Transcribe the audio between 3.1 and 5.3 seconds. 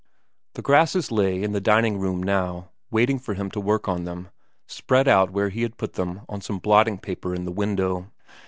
for him to work on them, spread out